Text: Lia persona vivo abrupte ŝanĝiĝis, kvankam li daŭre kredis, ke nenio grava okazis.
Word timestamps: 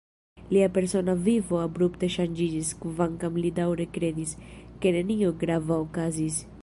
Lia 0.55 0.69
persona 0.77 1.13
vivo 1.25 1.59
abrupte 1.65 2.09
ŝanĝiĝis, 2.15 2.71
kvankam 2.85 3.37
li 3.43 3.51
daŭre 3.63 3.87
kredis, 3.99 4.35
ke 4.87 4.95
nenio 4.97 5.35
grava 5.45 5.79
okazis. 5.89 6.45